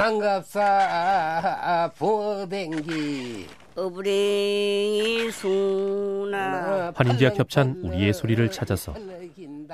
난갑사 0.00 1.90
보댕기. 1.98 3.46
환인지와 6.94 7.32
겹찬 7.32 7.82
우리의 7.82 8.14
소리를 8.14 8.50
찾아서 8.50 8.94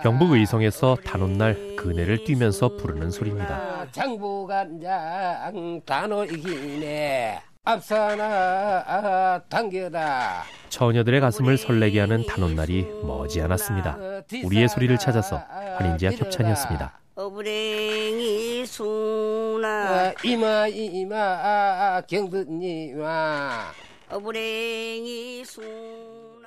경북 0.02 0.32
의성에서 0.32 0.96
단오날 1.04 1.76
그네를 1.76 2.24
뛰면서 2.24 2.76
부르는 2.76 3.12
소리입니다. 3.12 3.86
장보간장 3.92 5.82
단오이기네. 5.86 7.40
앞서나 7.64 9.42
당겨라. 9.48 10.42
처녀들의 10.70 11.20
가슴을 11.20 11.56
설레게 11.56 12.00
하는 12.00 12.26
단오날이 12.26 12.84
머지않았습니다. 13.04 13.96
우리의 14.44 14.68
소리를 14.68 14.98
찾아서 14.98 15.36
환인지와 15.78 16.10
겹찬이었습니다. 16.12 16.98
어부랭이 17.18 18.66
수나 18.66 20.12
이마 20.22 20.66
이마 20.68 22.02
경드니마 22.02 23.72
어부랭이 24.10 25.42
수나 25.46 26.46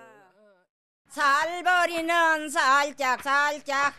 살버리는 1.09 2.49
살짝 2.49 3.23
살짝. 3.23 3.95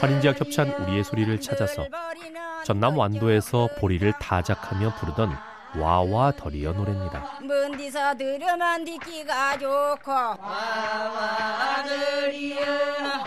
환인지와 0.00 0.34
겹찬 0.34 0.68
우리의 0.72 1.04
소리를 1.04 1.40
찾아서 1.40 1.86
전남 2.64 2.98
완도에서 2.98 3.68
보리를 3.78 4.12
타작하며 4.18 4.96
부르던 4.96 5.30
와와 5.76 6.32
덜이여 6.32 6.72
노래입니다. 6.72 7.38
먼 7.42 7.76
데서 7.76 8.14
들으면 8.16 8.84
듣기가 8.84 9.58
좋고 9.58 10.12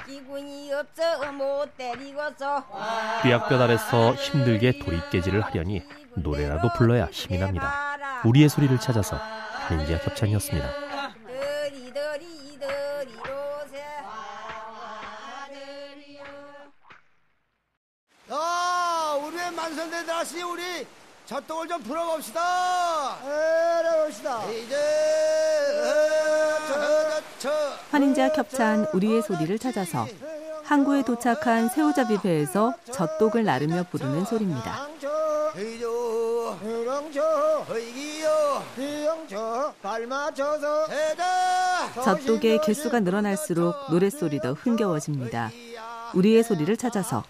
기분이 0.05 0.73
없어 0.73 1.31
못 1.31 1.77
때리고서 1.77 2.63
삐약볕 3.23 3.61
아래서 3.61 4.13
힘들게 4.13 4.79
도리깨질을 4.79 5.41
하려니 5.41 5.83
노래라도 6.15 6.69
불러야 6.75 7.05
힘이 7.11 7.37
납니다. 7.37 7.97
우리의 8.25 8.49
소리를 8.49 8.79
찾아서 8.79 9.19
더리 11.93 12.59
더리로세 12.59 13.83
아, 18.29 19.19
우리의 19.25 19.51
만선대 19.51 20.05
다시 20.05 20.41
우리 20.41 20.85
젖동을 21.31 21.65
좀 21.65 21.81
풀어봅시다. 21.83 23.17
풀어봅시다. 23.21 24.51
이제 24.51 24.75
저저저 26.67 27.49
환인지와 27.89 28.33
겹찬 28.33 28.87
우리의 28.93 29.21
소리를 29.21 29.57
찾아서 29.57 30.05
항구에 30.65 31.03
도착한 31.03 31.69
새우잡이 31.69 32.17
배에서 32.21 32.73
젖독을 32.91 33.45
나르며 33.45 33.85
부르는 33.89 34.25
소리입니다. 34.25 34.89
젖독의 42.03 42.59
개수가 42.61 42.99
늘어날수록 42.99 43.89
노랫소리도 43.89 44.55
흥겨워집니다. 44.55 45.49
우리의 46.13 46.43
소리를 46.43 46.75
찾아서 46.77 47.23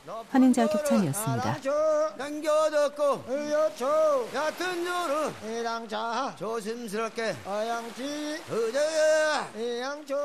의자야 8.50 9.48
이양조 9.56 10.16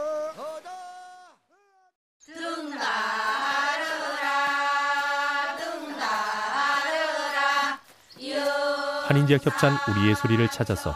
환인지와 9.06 9.38
겹찬 9.38 9.76
우리의 9.88 10.16
소리를 10.16 10.48
찾아서 10.48 10.94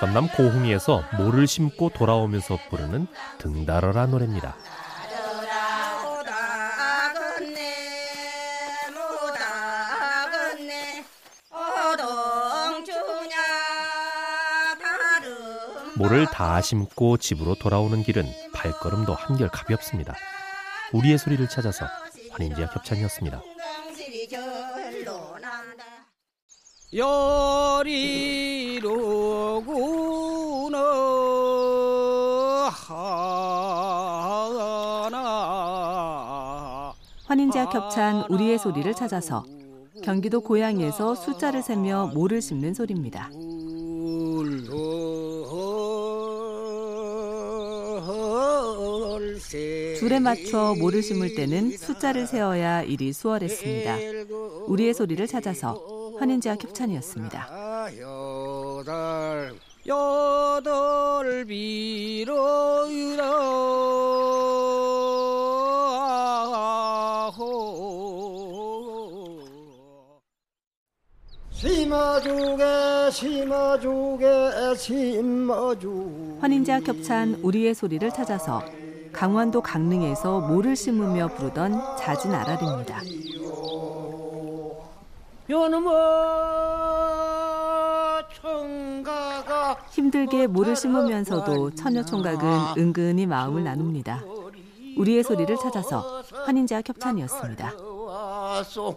전남 0.00 0.28
고흥리에서 0.28 1.04
모를 1.18 1.46
심고 1.46 1.90
돌아오면서 1.90 2.58
부르는 2.70 3.06
등달어라 3.38 4.06
노래입니다. 4.06 4.56
모를 16.00 16.24
다 16.24 16.62
심고 16.62 17.18
집으로 17.18 17.56
돌아오는 17.56 18.02
길은 18.02 18.24
발걸음도 18.54 19.12
한결 19.12 19.50
가볍습니다. 19.50 20.14
우리의 20.94 21.18
소리를 21.18 21.46
찾아서 21.46 21.84
요리로구나 26.94 27.98
하나 35.00 36.94
환인지와 37.26 37.68
겹찬 37.68 38.24
우리의 38.30 38.58
소리를 38.58 38.94
찾아서 38.94 39.44
경기도 40.02 40.40
고양이에서 40.40 41.14
숫자를 41.14 41.62
세며 41.62 42.12
모를 42.14 42.40
심는 42.40 42.72
소리입니다. 42.72 43.28
줄에 50.00 50.18
맞춰 50.18 50.74
모를 50.78 51.02
심을 51.02 51.34
때는 51.34 51.76
숫자를 51.76 52.26
세어야 52.26 52.82
일이 52.84 53.12
수월했습니다. 53.12 53.98
우리의 54.66 54.94
소리를 54.94 55.26
찾아서 55.26 55.78
환인지와 56.18 56.54
겹찬이었습니다. 56.54 57.46
여덟 58.00 59.54
여덟 59.86 61.44
비로 61.44 62.88
심어주게 71.52 73.10
심어주게 73.12 74.26
심어주 74.78 76.38
환인지와 76.40 76.80
겹찬 76.80 77.34
우리의 77.42 77.74
소리를 77.74 78.10
찾아서 78.10 78.62
강원도 79.20 79.60
강릉에서 79.60 80.40
모를 80.40 80.74
심으며 80.74 81.28
부르던 81.28 81.78
잦은 81.98 82.34
아라리입니다. 82.34 83.02
힘들게 89.90 90.46
모를 90.46 90.74
심으면서도 90.74 91.74
처녀 91.74 92.02
총각은 92.02 92.48
은근히 92.78 93.26
마음을 93.26 93.62
나눕니다. 93.62 94.24
우리의 94.96 95.22
소리를 95.22 95.54
찾아서 95.54 96.22
환인지와 96.46 96.80
겹찬이었습니다. 96.80 97.74
왔소 97.76 98.96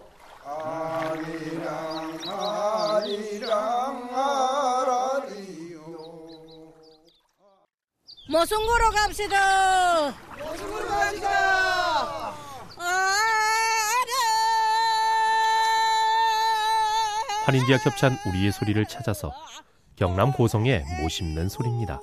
모순구로 8.29 8.91
갑시다 8.91 10.11
모순구로 10.39 10.88
갑시다 10.88 12.34
환인지와 17.45 17.78
겹찬 17.79 18.17
우리의 18.25 18.53
소리를 18.53 18.85
찾아서 18.85 19.33
경남 19.97 20.31
고성의 20.31 20.83
모 21.01 21.09
심는 21.09 21.50
소리입니다. 21.50 22.00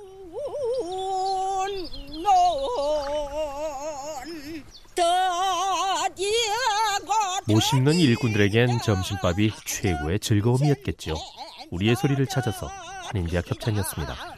모 7.47 7.59
심는 7.59 7.95
일꾼들에겐 7.95 8.79
점심밥이 8.83 9.51
최고의 9.65 10.19
즐거움이었겠죠. 10.19 11.15
우리의 11.71 11.95
소리를 11.95 12.23
찾아서 12.27 12.67
환인지와 12.67 13.41
겹찬이었습니다. 13.41 14.13
아 14.13 14.35